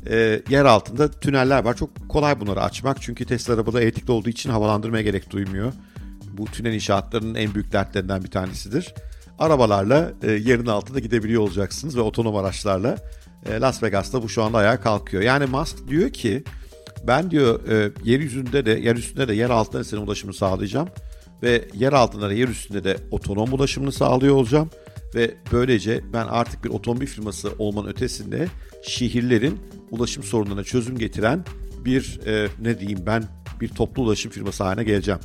E, 0.09 0.41
yer 0.49 0.65
altında 0.65 1.11
tüneller 1.11 1.63
var. 1.63 1.77
Çok 1.77 2.09
kolay 2.09 2.39
bunları 2.39 2.61
açmak. 2.61 3.01
Çünkü 3.01 3.25
Tesla 3.25 3.53
arabada 3.53 3.81
elektrikli 3.81 4.11
olduğu 4.11 4.29
için 4.29 4.49
havalandırmaya 4.49 5.03
gerek 5.03 5.31
duymuyor. 5.31 5.73
Bu 6.37 6.45
tünel 6.45 6.73
inşaatlarının 6.73 7.35
en 7.35 7.53
büyük 7.53 7.71
dertlerinden 7.71 8.23
bir 8.23 8.31
tanesidir. 8.31 8.93
Arabalarla 9.39 10.11
e, 10.23 10.31
yerin 10.31 10.65
altında 10.65 10.99
gidebiliyor 10.99 11.41
olacaksınız 11.41 11.97
ve 11.97 12.01
otonom 12.01 12.35
araçlarla 12.35 12.97
e, 13.45 13.59
Las 13.59 13.83
Vegas'ta 13.83 14.23
bu 14.23 14.29
şu 14.29 14.43
anda 14.43 14.57
ayağa 14.57 14.81
kalkıyor. 14.81 15.23
Yani 15.23 15.45
Musk 15.45 15.87
diyor 15.87 16.09
ki 16.09 16.43
ben 17.07 17.31
diyor 17.31 17.67
e, 17.67 17.91
yeryüzünde 18.03 18.65
de 18.65 18.71
yer 18.71 18.95
üstünde 18.95 19.27
de 19.27 19.33
yer 19.33 19.49
altında 19.49 19.79
da 19.79 19.83
senin 19.83 20.01
ulaşımını 20.01 20.35
sağlayacağım 20.35 20.89
ve 21.43 21.67
yer 21.73 21.93
altında 21.93 22.29
da 22.29 22.33
yer 22.33 22.47
üstünde 22.47 22.83
de 22.83 22.97
otonom 23.11 23.53
ulaşımını 23.53 23.91
sağlıyor 23.91 24.35
olacağım 24.35 24.69
ve 25.15 25.33
böylece 25.51 26.01
ben 26.13 26.27
artık 26.27 26.63
bir 26.63 26.69
otomobil 26.69 27.07
firması 27.07 27.49
olmanın 27.59 27.87
ötesinde 27.87 28.47
şehirlerin 28.83 29.59
ulaşım 29.91 30.23
sorunlarına 30.23 30.63
çözüm 30.63 30.97
getiren 30.97 31.45
bir 31.85 32.19
e, 32.25 32.47
ne 32.61 32.79
diyeyim 32.79 32.99
ben 33.05 33.23
bir 33.63 33.67
toplu 33.69 34.03
ulaşım 34.03 34.31
firması 34.31 34.63
haline 34.63 34.83
geleceğim. 34.83 35.19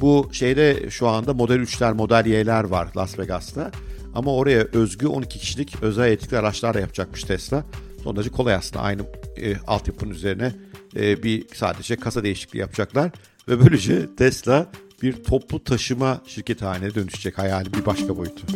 Bu 0.00 0.28
şeyde 0.32 0.90
şu 0.90 1.08
anda 1.08 1.34
Model 1.34 1.60
3'ler, 1.60 1.94
Model 1.94 2.26
Y'ler 2.26 2.64
var 2.64 2.88
Las 2.96 3.18
Vegas'ta. 3.18 3.70
Ama 4.14 4.34
oraya 4.34 4.64
özgü 4.72 5.06
12 5.06 5.38
kişilik 5.38 5.82
özel 5.82 6.08
elektrikli 6.08 6.38
araçlar 6.38 6.74
da 6.74 6.80
yapacakmış 6.80 7.24
Tesla. 7.24 7.64
Son 8.04 8.16
derece 8.16 8.30
kolay 8.30 8.54
aslında 8.54 8.82
aynı 8.82 9.02
e, 9.36 9.56
altyapının 9.66 10.10
üzerine 10.10 10.52
e, 10.96 11.22
bir 11.22 11.46
sadece 11.54 11.96
kasa 11.96 12.24
değişikliği 12.24 12.58
yapacaklar. 12.58 13.10
Ve 13.48 13.60
böylece 13.60 14.16
Tesla 14.16 14.66
bir 15.02 15.12
toplu 15.12 15.64
taşıma 15.64 16.20
şirketi 16.26 16.64
haline 16.64 16.94
dönüşecek 16.94 17.38
hayali 17.38 17.74
bir 17.74 17.86
başka 17.86 18.16
boyutu. 18.16 18.46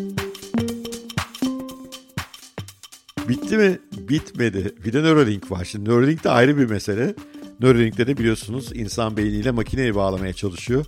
Bitti 3.29 3.57
mi? 3.57 3.79
Bitmedi. 3.93 4.75
Bir 4.85 4.93
de 4.93 5.03
Neuralink 5.03 5.51
var. 5.51 5.65
Şimdi 5.65 5.91
Neuralink 5.91 6.25
de 6.25 6.31
ayrı 6.31 6.59
bir 6.59 6.71
mesele. 6.71 7.15
Neuralink'te 7.65 8.07
de 8.07 8.17
biliyorsunuz 8.17 8.71
insan 8.75 9.17
beyniyle 9.17 9.51
makineyi 9.51 9.95
bağlamaya 9.95 10.33
çalışıyor. 10.33 10.87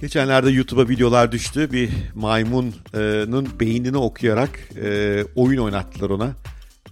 Geçenlerde 0.00 0.50
YouTube'a 0.50 0.88
videolar 0.88 1.32
düştü. 1.32 1.72
Bir 1.72 1.90
maymunun 2.14 3.48
beynini 3.60 3.96
okuyarak 3.96 4.50
e, 4.82 5.24
oyun 5.34 5.58
oynattılar 5.58 6.10
ona. 6.10 6.30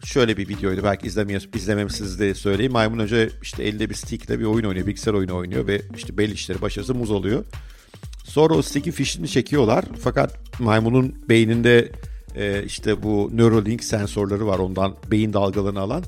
Şöyle 0.05 0.37
bir 0.37 0.49
videoydu 0.49 0.85
belki 0.85 1.07
izlememişsiniz 1.55 2.21
de 2.21 2.35
söyleyeyim. 2.35 2.73
Maymun 2.73 2.99
önce 2.99 3.31
işte 3.43 3.65
elde 3.65 3.91
bir 3.91 3.95
stickle 3.95 4.39
bir 4.39 4.45
oyun 4.45 4.65
oynuyor, 4.65 4.87
bilgisayar 4.87 5.15
oyunu 5.15 5.37
oynuyor 5.37 5.67
ve 5.67 5.83
işte 5.97 6.19
belli 6.19 6.33
işleri 6.33 6.63
başarısı 6.63 6.95
muz 6.95 7.11
oluyor. 7.11 7.45
Sonra 8.25 8.55
o 8.55 8.63
stick'in 8.63 8.93
fişini 8.93 9.29
çekiyorlar. 9.29 9.85
Fakat 10.03 10.61
maymunun 10.61 11.15
beyninde 11.29 11.93
e, 12.37 12.65
işte 12.65 13.03
bu 13.03 13.31
Neuralink 13.33 13.85
sensörleri 13.85 14.47
var 14.47 14.59
ondan 14.59 14.97
beyin 15.11 15.33
dalgalarını 15.33 15.81
alan. 15.81 16.05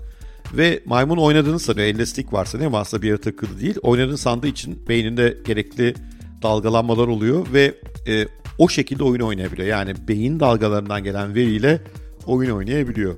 Ve 0.55 0.83
maymun 0.85 1.17
oynadığını 1.17 1.59
sanıyor. 1.59 1.87
Elde 1.87 2.07
stick 2.07 2.33
var 2.33 2.45
sanıyor 2.45 2.69
ama 2.69 2.79
aslında 2.79 3.03
bir 3.03 3.09
yere 3.09 3.21
takılı 3.21 3.61
değil. 3.61 3.75
Oynadığını 3.83 4.19
sandığı 4.19 4.47
için 4.47 4.89
beyninde 4.89 5.39
gerekli 5.45 5.95
dalgalanmalar 6.43 7.09
oluyor 7.09 7.47
ve 7.53 7.75
e, 8.07 8.27
o 8.59 8.69
şekilde 8.69 9.05
oyun 9.05 9.21
oynayabiliyor. 9.21 9.69
Yani 9.69 9.95
beyin 10.09 10.41
dalgalarından 10.41 11.05
gelen 11.05 11.35
veriyle 11.35 11.81
oyun 12.27 12.51
oynayabiliyor. 12.51 13.17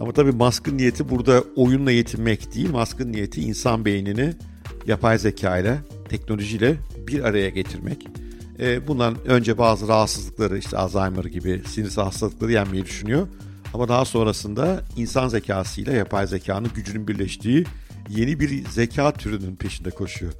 Ama 0.00 0.12
tabii 0.12 0.32
Musk'ın 0.32 0.78
niyeti 0.78 1.08
burada 1.08 1.44
oyunla 1.56 1.90
yetinmek 1.90 2.54
değil. 2.54 2.70
Musk'ın 2.70 3.12
niyeti 3.12 3.40
insan 3.40 3.84
beynini 3.84 4.34
yapay 4.86 5.18
zeka 5.18 5.58
ile, 5.58 5.78
teknolojiyle 6.08 6.76
bir 7.06 7.24
araya 7.24 7.48
getirmek. 7.48 8.06
E, 8.60 8.88
bundan 8.88 9.16
önce 9.26 9.58
bazı 9.58 9.88
rahatsızlıkları 9.88 10.58
işte 10.58 10.76
Alzheimer 10.76 11.24
gibi 11.24 11.62
sinirsel 11.66 12.04
hastalıkları 12.04 12.52
yenmeyi 12.52 12.84
düşünüyor. 12.84 13.28
Ama 13.74 13.88
daha 13.88 14.04
sonrasında 14.04 14.82
insan 14.96 15.28
zekasıyla 15.28 15.92
yapay 15.92 16.26
zekanın 16.26 16.70
gücünün 16.74 17.08
birleştiği 17.08 17.64
yeni 18.08 18.40
bir 18.40 18.64
zeka 18.68 19.12
türünün 19.12 19.56
peşinde 19.56 19.90
koşuyor. 19.90 20.32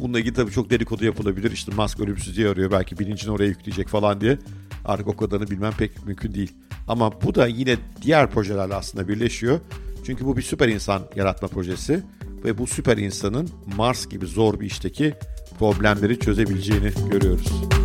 Bununla 0.00 0.20
ilgili 0.20 0.34
tabii 0.34 0.50
çok 0.50 0.70
dedikodu 0.70 1.04
yapılabilir. 1.04 1.50
İşte 1.52 1.72
Musk 1.74 2.00
ölümsüzlüğü 2.00 2.48
arıyor 2.48 2.70
belki 2.70 2.98
bilincini 2.98 3.30
oraya 3.30 3.46
yükleyecek 3.46 3.88
falan 3.88 4.20
diye. 4.20 4.38
Artık 4.84 5.08
o 5.08 5.16
kadarını 5.16 5.50
bilmem 5.50 5.72
pek 5.78 6.06
mümkün 6.06 6.34
değil. 6.34 6.52
Ama 6.88 7.22
bu 7.22 7.34
da 7.34 7.46
yine 7.46 7.76
diğer 8.02 8.30
projelerle 8.30 8.74
aslında 8.74 9.08
birleşiyor. 9.08 9.60
Çünkü 10.06 10.24
bu 10.24 10.36
bir 10.36 10.42
süper 10.42 10.68
insan 10.68 11.02
yaratma 11.16 11.48
projesi 11.48 12.02
ve 12.44 12.58
bu 12.58 12.66
süper 12.66 12.96
insanın 12.96 13.48
Mars 13.76 14.08
gibi 14.08 14.26
zor 14.26 14.60
bir 14.60 14.66
işteki 14.66 15.14
problemleri 15.58 16.18
çözebileceğini 16.18 16.90
görüyoruz. 17.10 17.77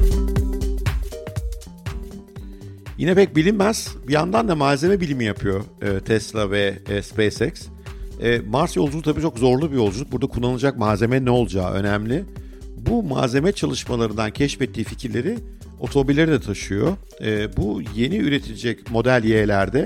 Yine 2.97 3.15
pek 3.15 3.35
bilinmez. 3.35 3.95
Bir 4.07 4.13
yandan 4.13 4.47
da 4.47 4.55
malzeme 4.55 5.01
bilimi 5.01 5.25
yapıyor 5.25 5.63
e, 5.81 5.99
Tesla 5.99 6.51
ve 6.51 6.79
e, 6.89 7.01
SpaceX. 7.01 7.67
E, 8.21 8.39
Mars 8.39 8.75
yolculuğu 8.75 9.01
tabii 9.01 9.21
çok 9.21 9.39
zorlu 9.39 9.71
bir 9.71 9.75
yolculuk. 9.75 10.11
Burada 10.11 10.27
kullanılacak 10.27 10.77
malzeme 10.77 11.25
ne 11.25 11.29
olacağı 11.29 11.71
önemli. 11.71 12.25
Bu 12.77 13.03
malzeme 13.03 13.51
çalışmalarından 13.51 14.31
keşfettiği 14.31 14.85
fikirleri 14.85 15.37
otomobilleri 15.79 16.31
de 16.31 16.39
taşıyor. 16.39 16.97
E, 17.21 17.57
bu 17.57 17.81
yeni 17.95 18.17
üretilecek 18.17 18.91
model 18.91 19.23
Y'lerde 19.23 19.85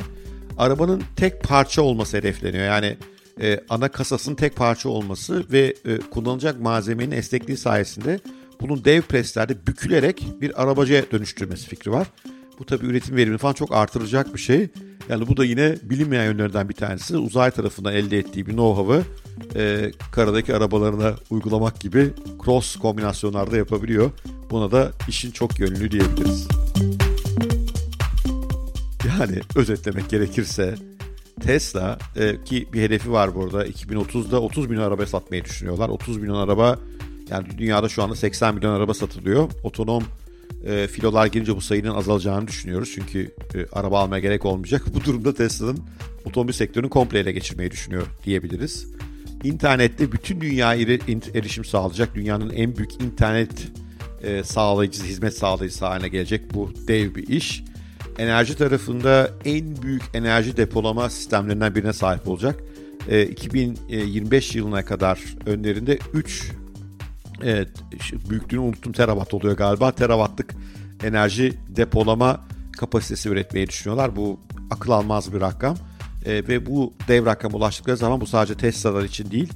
arabanın 0.58 1.04
tek 1.16 1.44
parça 1.44 1.82
olması 1.82 2.18
hedefleniyor. 2.18 2.66
Yani 2.66 2.98
e, 3.42 3.60
ana 3.70 3.88
kasasının 3.88 4.36
tek 4.36 4.56
parça 4.56 4.90
olması 4.90 5.46
ve 5.52 5.76
e, 5.86 5.98
kullanılacak 5.98 6.62
malzemenin 6.62 7.12
esnekliği 7.12 7.58
sayesinde 7.58 8.20
bunun 8.62 8.86
dev 8.86 9.02
preslerde 9.02 9.68
bükülerek 9.68 10.24
bir 10.42 10.64
arabacıya 10.64 11.12
dönüştürmesi 11.12 11.68
fikri 11.68 11.92
var. 11.92 12.08
Bu 12.60 12.66
tabi 12.66 12.86
üretim 12.86 13.16
verimini 13.16 13.38
falan 13.38 13.54
çok 13.54 13.76
artıracak 13.76 14.34
bir 14.34 14.40
şey. 14.40 14.70
Yani 15.10 15.28
bu 15.28 15.38
da 15.38 15.46
yine 15.46 15.76
bilinmeyen 15.84 16.26
yönlerden 16.26 16.70
bir 16.70 16.74
tanesi. 16.74 17.18
Uzay 17.18 17.52
tarafından 17.52 17.94
elde 17.94 18.18
ettiği 18.18 18.46
bir 18.46 18.52
know-how'ı 18.52 19.04
e, 19.56 19.92
karadaki 20.12 20.56
arabalarına 20.56 21.16
uygulamak 21.30 21.80
gibi 21.80 22.10
cross 22.46 22.76
kombinasyonlarda 22.76 23.58
yapabiliyor. 23.58 24.12
Buna 24.50 24.72
da 24.72 24.92
işin 25.08 25.32
çok 25.32 25.60
yönlü 25.60 25.92
diyebiliriz. 25.92 26.48
Yani 29.20 29.40
özetlemek 29.56 30.10
gerekirse 30.10 30.76
Tesla 31.42 31.98
e, 32.16 32.44
ki 32.44 32.68
bir 32.74 32.82
hedefi 32.82 33.12
var 33.12 33.36
burada 33.36 33.68
2030'da 33.68 34.42
30 34.42 34.68
milyon 34.68 34.84
araba 34.84 35.06
satmayı 35.06 35.46
düşünüyorlar. 35.46 35.90
30 35.90 36.18
milyon 36.18 36.36
araba 36.36 36.80
yani 37.30 37.48
dünyada 37.58 37.90
şu 37.90 38.04
anda 38.04 38.16
80 38.16 38.56
milyon 38.56 38.74
araba 38.74 38.94
satılıyor. 38.94 39.50
Otonom 39.64 40.04
e, 40.66 40.88
filolar 40.88 41.28
gelince 41.28 41.56
bu 41.56 41.62
sayının 41.62 41.96
azalacağını 41.96 42.48
düşünüyoruz. 42.48 42.92
Çünkü 42.96 43.32
e, 43.56 43.66
araba 43.72 44.00
almaya 44.00 44.20
gerek 44.20 44.46
olmayacak. 44.46 44.84
Bu 44.94 45.04
durumda 45.06 45.34
Tesla'nın 45.34 45.80
otomobil 46.26 46.54
sektörünü 46.54 46.90
komple 46.90 47.20
ele 47.20 47.32
geçirmeyi 47.32 47.72
düşünüyor 47.72 48.08
diyebiliriz. 48.26 48.88
İnternette 49.44 50.12
bütün 50.12 50.42
dünyaya 50.42 50.82
erişim 51.34 51.66
sağlayacak. 51.66 52.16
Dünyanın 52.16 52.50
en 52.50 52.78
büyük 52.78 53.02
internet 53.02 53.68
e, 54.24 54.44
sağlayıcısı, 54.44 55.06
hizmet 55.06 55.38
sağlayıcısı 55.38 55.86
haline 55.86 56.08
gelecek 56.08 56.54
bu 56.54 56.72
dev 56.88 57.16
bir 57.16 57.28
iş. 57.28 57.64
Enerji 58.18 58.56
tarafında 58.58 59.32
en 59.46 59.82
büyük 59.82 60.04
enerji 60.14 60.58
depolama 60.58 61.10
sistemlerinden 61.10 61.76
birine 61.76 61.94
sahip 61.94 62.28
olacak. 62.28 62.64
E, 63.10 63.26
2025 63.26 64.56
yılına 64.56 64.86
kadar 64.86 65.20
önlerinde 65.46 66.00
3 66.14 66.52
Evet, 67.44 67.70
büyüklüğünü 68.30 68.62
unuttum 68.62 68.94
terawatt 68.94 69.34
oluyor 69.34 69.58
galiba. 69.58 69.92
Terawattlık 69.92 70.56
enerji 71.04 71.54
depolama 71.68 72.48
kapasitesi 72.78 73.30
üretmeyi 73.30 73.68
düşünüyorlar. 73.68 74.16
Bu 74.16 74.40
akıl 74.72 74.92
almaz 74.92 75.34
bir 75.34 75.42
rakam. 75.42 75.78
E, 76.26 76.34
ve 76.48 76.66
bu 76.66 76.94
dev 77.08 77.26
rakam 77.26 77.54
ulaştıkları 77.54 77.98
zaman 77.98 78.22
bu 78.22 78.28
sadece 78.28 78.56
Tesla'lar 78.56 79.04
için 79.04 79.32
değil, 79.32 79.54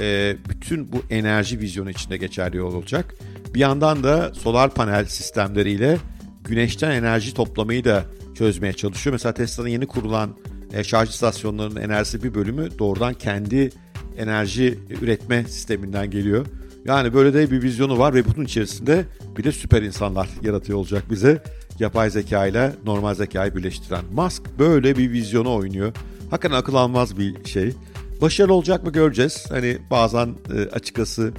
e, 0.00 0.36
bütün 0.48 0.92
bu 0.92 1.02
enerji 1.10 1.60
vizyonu 1.60 1.90
içinde 1.90 2.16
geçerli 2.16 2.62
olacak. 2.62 3.14
Bir 3.54 3.60
yandan 3.60 4.04
da 4.04 4.34
solar 4.34 4.74
panel 4.74 5.04
sistemleriyle 5.04 5.98
güneşten 6.44 6.90
enerji 6.90 7.34
toplamayı 7.34 7.84
da 7.84 8.04
çözmeye 8.34 8.72
çalışıyor. 8.72 9.12
Mesela 9.12 9.34
Tesla'nın 9.34 9.68
yeni 9.68 9.86
kurulan 9.86 10.36
e, 10.72 10.84
şarj 10.84 11.08
istasyonlarının 11.08 11.80
enerjisi 11.80 12.22
bir 12.22 12.34
bölümü 12.34 12.78
doğrudan 12.78 13.14
kendi 13.14 13.70
enerji 14.18 14.78
üretme 15.00 15.44
sisteminden 15.44 16.10
geliyor. 16.10 16.46
Yani 16.84 17.14
böyle 17.14 17.34
de 17.34 17.50
bir 17.50 17.62
vizyonu 17.62 17.98
var 17.98 18.14
ve 18.14 18.24
bunun 18.24 18.44
içerisinde 18.44 19.04
bir 19.36 19.44
de 19.44 19.52
süper 19.52 19.82
insanlar 19.82 20.28
yaratıyor 20.42 20.78
olacak 20.78 21.04
bize. 21.10 21.42
yapay 21.78 22.10
zeka 22.10 22.46
ile 22.46 22.72
normal 22.84 23.14
zekayı 23.14 23.56
birleştiren. 23.56 24.04
Musk 24.12 24.42
böyle 24.58 24.96
bir 24.96 25.10
vizyonu 25.10 25.54
oynuyor. 25.54 25.92
Hakikaten 26.30 26.56
akıl 26.56 26.74
almaz 26.74 27.18
bir 27.18 27.44
şey. 27.44 27.72
Başarılı 28.20 28.54
olacak 28.54 28.84
mı 28.84 28.92
göreceğiz. 28.92 29.44
Hani 29.48 29.78
bazen 29.90 30.34
e, 30.54 30.60
açıkçası 30.60 31.32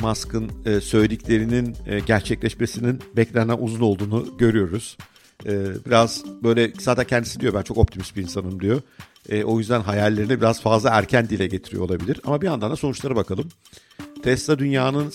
Musk'ın 0.00 0.50
e, 0.66 0.80
söylediklerinin 0.80 1.76
e, 1.86 2.00
gerçekleşmesinin 2.00 3.00
beklenen 3.16 3.56
uzun 3.60 3.80
olduğunu 3.80 4.38
görüyoruz. 4.38 4.96
E, 5.46 5.52
biraz 5.86 6.24
böyle 6.42 6.72
zaten 6.80 7.04
kendisi 7.04 7.40
diyor 7.40 7.54
ben 7.54 7.62
çok 7.62 7.78
optimist 7.78 8.16
bir 8.16 8.22
insanım 8.22 8.60
diyor. 8.60 8.80
E, 9.28 9.44
o 9.44 9.58
yüzden 9.58 9.80
hayallerini 9.80 10.40
biraz 10.40 10.60
fazla 10.60 10.90
erken 10.90 11.28
dile 11.28 11.46
getiriyor 11.46 11.82
olabilir. 11.82 12.20
Ama 12.24 12.40
bir 12.40 12.46
yandan 12.46 12.70
da 12.70 12.76
sonuçlara 12.76 13.16
bakalım. 13.16 13.48
Tesla 14.22 14.58
dünyanın 14.58 15.10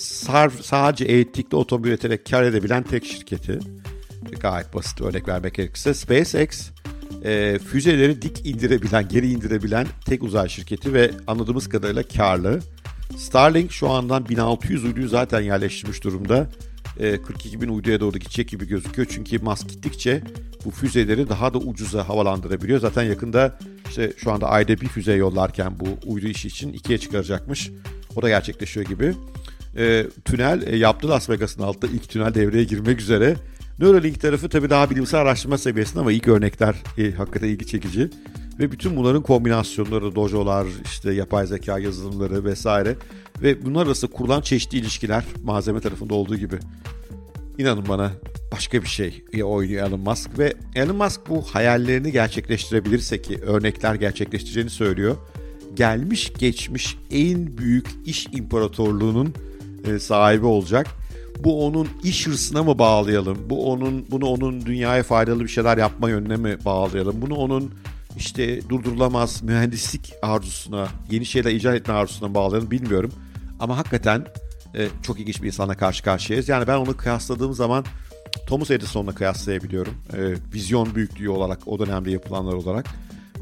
sadece 0.62 1.04
elektrikli 1.04 1.56
otomobil 1.56 1.88
üreterek 1.88 2.26
kar 2.26 2.42
edebilen 2.42 2.82
tek 2.82 3.04
şirketi. 3.04 3.58
Gayet 4.40 4.74
basit 4.74 5.00
örnek 5.00 5.28
vermek 5.28 5.54
gerekirse 5.54 5.94
SpaceX 5.94 6.70
e, 7.24 7.58
füzeleri 7.58 8.22
dik 8.22 8.46
indirebilen, 8.46 9.08
geri 9.08 9.30
indirebilen 9.30 9.86
tek 10.06 10.22
uzay 10.22 10.48
şirketi 10.48 10.94
ve 10.94 11.10
anladığımız 11.26 11.68
kadarıyla 11.68 12.02
karlı. 12.02 12.60
Starlink 13.16 13.72
şu 13.72 13.90
andan 13.90 14.28
1600 14.28 14.84
uyduyu 14.84 15.08
zaten 15.08 15.40
yerleştirmiş 15.40 16.04
durumda. 16.04 16.48
E, 16.98 17.22
42 17.22 17.60
bin 17.60 17.68
uyduya 17.68 18.00
doğru 18.00 18.18
gidecek 18.18 18.48
gibi 18.48 18.68
gözüküyor. 18.68 19.08
Çünkü 19.10 19.38
Musk 19.38 19.68
gittikçe 19.68 20.22
bu 20.64 20.70
füzeleri 20.70 21.28
daha 21.28 21.54
da 21.54 21.58
ucuza 21.58 22.08
havalandırabiliyor. 22.08 22.80
Zaten 22.80 23.02
yakında 23.02 23.58
işte 23.88 24.12
şu 24.16 24.32
anda 24.32 24.48
ayda 24.48 24.80
bir 24.80 24.88
füze 24.88 25.12
yollarken 25.12 25.80
bu 25.80 25.86
uydu 26.06 26.26
işi 26.26 26.48
için 26.48 26.72
ikiye 26.72 26.98
çıkaracakmış. 26.98 27.70
O 28.16 28.22
da 28.22 28.28
gerçekleşiyor 28.28 28.86
gibi. 28.86 29.14
E, 29.76 30.06
tünel 30.24 30.62
e, 30.66 30.76
yaptı 30.76 31.08
Las 31.08 31.30
Vegas'ın 31.30 31.62
altında 31.62 31.92
ilk 31.92 32.08
tünel 32.08 32.34
devreye 32.34 32.64
girmek 32.64 33.00
üzere. 33.00 33.36
Neuralink 33.78 34.20
tarafı 34.20 34.48
tabii 34.48 34.70
daha 34.70 34.90
bilimsel 34.90 35.20
araştırma 35.20 35.58
seviyesinde 35.58 36.00
ama 36.00 36.12
ilk 36.12 36.28
örnekler 36.28 36.74
e, 36.98 37.12
hakikaten 37.12 37.48
ilgi 37.48 37.66
çekici. 37.66 38.10
Ve 38.58 38.72
bütün 38.72 38.96
bunların 38.96 39.22
kombinasyonları, 39.22 40.14
dojolar, 40.14 40.66
işte 40.84 41.12
yapay 41.12 41.46
zeka 41.46 41.78
yazılımları 41.78 42.44
vesaire 42.44 42.96
ve 43.42 43.66
bunlar 43.66 43.86
arasında 43.86 44.12
kurulan 44.12 44.40
çeşitli 44.40 44.78
ilişkiler 44.78 45.24
malzeme 45.44 45.80
tarafında 45.80 46.14
olduğu 46.14 46.36
gibi. 46.36 46.58
İnanın 47.58 47.88
bana 47.88 48.12
başka 48.52 48.82
bir 48.82 48.88
şey 48.88 49.24
oynuyor 49.42 49.86
Elon 49.86 50.00
Musk 50.00 50.38
ve 50.38 50.54
Elon 50.74 50.96
Musk 50.96 51.20
bu 51.28 51.42
hayallerini 51.42 52.12
gerçekleştirebilirse 52.12 53.22
ki 53.22 53.38
örnekler 53.42 53.94
gerçekleştireceğini 53.94 54.70
söylüyor. 54.70 55.16
Gelmiş 55.74 56.32
geçmiş 56.38 56.96
en 57.10 57.58
büyük 57.58 57.86
iş 58.06 58.26
imparatorluğunun 58.32 59.34
e, 59.84 59.98
sahibi 59.98 60.46
olacak 60.46 60.86
bu 61.44 61.66
onun 61.66 61.88
iş 62.02 62.26
hırsına 62.26 62.62
mı 62.62 62.78
bağlayalım? 62.78 63.38
Bu 63.50 63.72
onun 63.72 64.06
bunu 64.10 64.26
onun 64.26 64.66
dünyaya 64.66 65.02
faydalı 65.02 65.40
bir 65.40 65.48
şeyler 65.48 65.78
yapma 65.78 66.10
yönüne 66.10 66.36
mi 66.36 66.64
bağlayalım? 66.64 67.22
Bunu 67.22 67.34
onun 67.34 67.74
işte 68.16 68.68
durdurulamaz 68.68 69.42
mühendislik 69.42 70.12
arzusuna, 70.22 70.88
yeni 71.10 71.26
şeyler 71.26 71.50
icat 71.50 71.74
etme 71.74 71.94
arzusuna 71.94 72.34
bağlayalım 72.34 72.70
bilmiyorum. 72.70 73.12
Ama 73.60 73.78
hakikaten 73.78 74.26
e, 74.74 74.88
çok 75.02 75.20
ilginç 75.20 75.42
bir 75.42 75.46
insanla 75.46 75.74
karşı 75.74 76.02
karşıyayız. 76.02 76.48
Yani 76.48 76.66
ben 76.66 76.76
onu 76.76 76.96
kıyasladığım 76.96 77.54
zaman 77.54 77.84
Thomas 78.46 78.70
Edison'la 78.70 79.14
kıyaslayabiliyorum. 79.14 79.94
E, 80.16 80.34
vizyon 80.54 80.94
büyüklüğü 80.94 81.28
olarak, 81.28 81.68
o 81.68 81.78
dönemde 81.78 82.10
yapılanlar 82.10 82.52
olarak. 82.52 82.86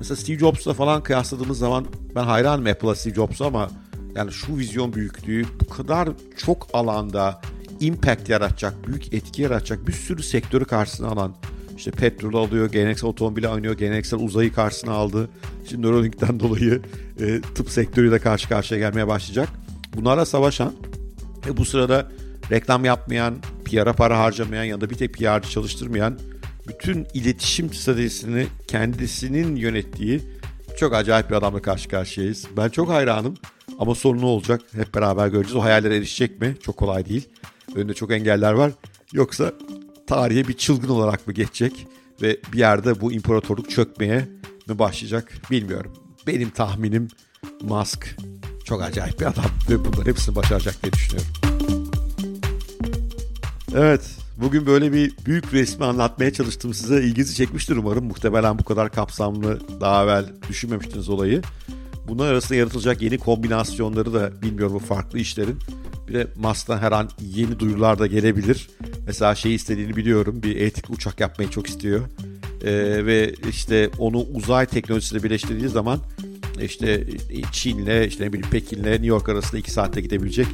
Mesela 0.01 0.17
Steve 0.17 0.39
Jobs'la 0.39 0.75
falan 0.75 1.03
kıyasladığımız 1.03 1.59
zaman 1.59 1.87
ben 2.15 2.25
hayranım 2.25 2.67
Apple'a 2.67 2.95
Steve 2.95 3.15
Jobs'a 3.15 3.47
ama 3.47 3.71
yani 4.15 4.33
şu 4.33 4.59
vizyon 4.59 4.93
büyüklüğü 4.93 5.45
bu 5.61 5.69
kadar 5.69 6.09
çok 6.37 6.69
alanda 6.73 7.41
impact 7.81 8.29
yaratacak, 8.29 8.87
büyük 8.87 9.15
etki 9.15 9.43
yaratacak 9.43 9.87
bir 9.89 9.93
sürü 9.93 10.23
sektörü 10.23 10.65
karşısına 10.65 11.09
alan 11.09 11.35
işte 11.77 11.91
petrol 11.91 12.35
alıyor, 12.35 12.73
geleneksel 12.73 13.11
otomobili 13.11 13.49
oynuyor, 13.49 13.79
geleneksel 13.79 14.21
uzayı 14.21 14.53
karşısına 14.53 14.93
aldı. 14.93 15.29
Şimdi 15.69 15.87
Neuralink'ten 15.87 16.41
dolayı 16.41 16.83
e, 17.21 17.41
tıp 17.41 17.71
sektörüyle 17.71 18.19
karşı 18.19 18.49
karşıya 18.49 18.81
gelmeye 18.81 19.07
başlayacak. 19.07 19.49
Bunlarla 19.97 20.27
savaşan 20.27 20.73
ve 21.47 21.57
bu 21.57 21.65
sırada 21.65 22.09
reklam 22.51 22.85
yapmayan, 22.85 23.35
PR'a 23.65 23.93
para 23.93 24.19
harcamayan 24.19 24.65
ya 24.65 24.81
da 24.81 24.91
bir 24.91 24.95
tek 24.95 25.15
PR'cı 25.15 25.51
çalıştırmayan 25.51 26.19
bütün 26.71 27.07
iletişim 27.15 27.75
stratejisini 27.75 28.47
kendisinin 28.67 29.57
yönettiği 29.57 30.21
çok 30.79 30.95
acayip 30.95 31.31
bir 31.31 31.35
adamla 31.35 31.63
karşı 31.63 31.89
karşıyayız. 31.89 32.47
Ben 32.57 32.69
çok 32.69 32.89
hayranım 32.89 33.35
ama 33.79 33.95
sorunu 33.95 34.27
olacak. 34.27 34.61
Hep 34.73 34.95
beraber 34.95 35.29
göreceğiz. 35.29 35.57
O 35.57 35.63
hayallere 35.63 35.97
erişecek 35.97 36.41
mi? 36.41 36.57
Çok 36.63 36.77
kolay 36.77 37.09
değil. 37.09 37.29
Önünde 37.75 37.95
çok 37.95 38.13
engeller 38.13 38.53
var. 38.53 38.73
Yoksa 39.13 39.53
tarihe 40.07 40.49
bir 40.49 40.53
çılgın 40.53 40.89
olarak 40.89 41.27
mı 41.27 41.33
geçecek 41.33 41.87
ve 42.23 42.37
bir 42.53 42.59
yerde 42.59 43.01
bu 43.01 43.13
imparatorluk 43.13 43.71
çökmeye 43.71 44.29
mi 44.69 44.79
başlayacak 44.79 45.33
bilmiyorum. 45.51 45.93
Benim 46.27 46.51
tahminim 46.51 47.09
Musk 47.63 48.17
çok 48.65 48.83
acayip 48.83 49.21
bir 49.21 49.27
adam 49.27 49.45
ve 49.71 49.85
bunların 49.85 50.11
hepsini 50.11 50.37
başaracak 50.37 50.83
diye 50.83 50.93
düşünüyorum. 50.93 51.33
Evet, 53.75 54.20
bugün 54.41 54.67
böyle 54.67 54.93
bir 54.93 55.13
büyük 55.27 55.55
resmi 55.55 55.85
anlatmaya 55.85 56.33
çalıştım 56.33 56.75
size. 56.75 57.03
İlginizi 57.03 57.35
çekmiştir 57.35 57.77
umarım. 57.77 58.05
Muhtemelen 58.05 58.59
bu 58.59 58.65
kadar 58.65 58.93
kapsamlı 58.93 59.61
daha 59.81 60.05
evvel 60.05 60.25
düşünmemiştiniz 60.49 61.09
olayı. 61.09 61.43
Bunlar 62.09 62.33
arasında 62.33 62.59
yaratılacak 62.59 63.03
yeni 63.03 63.19
kombinasyonları 63.19 64.15
da 64.15 64.43
bilmiyorum 64.43 64.75
bu 64.75 64.79
farklı 64.79 65.19
işlerin. 65.19 65.59
Bir 66.09 66.15
de 66.15 66.27
Musk'tan 66.37 66.79
her 66.79 66.93
an 66.93 67.09
yeni 67.21 67.59
duyurular 67.59 67.99
da 67.99 68.07
gelebilir. 68.07 68.71
Mesela 69.07 69.35
şey 69.35 69.55
istediğini 69.55 69.97
biliyorum. 69.97 70.43
Bir 70.43 70.57
etik 70.57 70.91
uçak 70.91 71.21
yapmayı 71.21 71.51
çok 71.51 71.67
istiyor. 71.67 72.01
Ee, 72.65 73.07
ve 73.07 73.35
işte 73.49 73.91
onu 73.99 74.19
uzay 74.19 74.67
teknolojisiyle 74.67 75.23
birleştirdiği 75.23 75.69
zaman 75.69 75.99
işte 76.63 77.07
Çin'le 77.53 78.07
işte 78.09 78.25
ne 78.25 78.33
bileyim 78.33 78.51
Pekin'le 78.51 78.83
New 78.83 79.07
York 79.07 79.29
arasında 79.29 79.59
iki 79.59 79.71
saatte 79.71 80.01
gidebilecek 80.01 80.47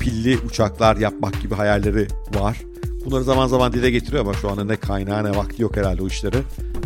pilli 0.00 0.38
uçaklar 0.38 0.96
yapmak 0.96 1.42
gibi 1.42 1.54
hayalleri 1.54 2.06
var. 2.34 2.56
Bunları 3.04 3.24
zaman 3.24 3.46
zaman 3.46 3.72
dile 3.72 3.90
getiriyor 3.90 4.22
ama 4.22 4.34
şu 4.34 4.50
anda 4.50 4.64
ne 4.64 4.76
kaynağı 4.76 5.24
ne 5.24 5.36
vakti 5.36 5.62
yok 5.62 5.76
herhalde 5.76 6.02
o 6.02 6.06
işleri. 6.06 6.36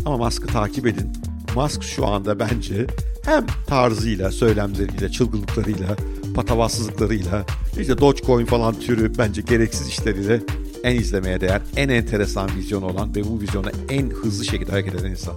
Ama 0.05 0.25
Musk'ı 0.25 0.47
takip 0.47 0.87
edin. 0.87 1.13
Musk 1.55 1.83
şu 1.83 2.07
anda 2.07 2.39
bence 2.39 2.87
hem 3.25 3.45
tarzıyla, 3.67 4.31
söylemleriyle, 4.31 5.09
çılgınlıklarıyla, 5.09 5.95
patavatsızlıklarıyla, 6.35 7.45
işte 7.79 7.97
Dogecoin 7.97 8.45
falan 8.45 8.79
türü 8.79 9.17
bence 9.17 9.41
gereksiz 9.41 9.87
işleriyle 9.87 10.41
en 10.83 10.95
izlemeye 10.95 11.41
değer, 11.41 11.61
en 11.75 11.89
enteresan 11.89 12.49
vizyon 12.55 12.81
olan 12.81 13.15
ve 13.15 13.23
bu 13.23 13.41
vizyona 13.41 13.71
en 13.89 14.09
hızlı 14.09 14.45
şekilde 14.45 14.71
hareket 14.71 14.95
eden 14.95 15.09
insan. 15.09 15.35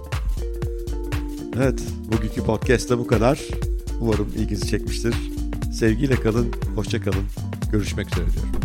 Evet, 1.57 1.79
bugünkü 2.11 2.43
podcast 2.43 2.91
bu 2.91 3.07
kadar. 3.07 3.39
Umarım 4.01 4.27
ilginizi 4.37 4.67
çekmiştir. 4.67 5.15
Sevgiyle 5.73 6.15
kalın, 6.15 6.51
hoşça 6.75 7.01
kalın. 7.01 7.23
Görüşmek 7.71 8.07
üzere 8.07 8.25
diyorum. 8.33 8.58